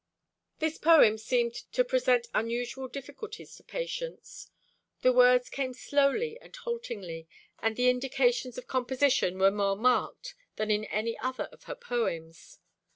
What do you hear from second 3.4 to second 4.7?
to Patience.